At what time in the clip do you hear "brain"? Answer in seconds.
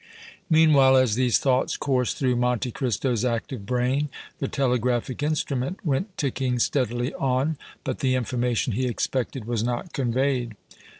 3.67-4.09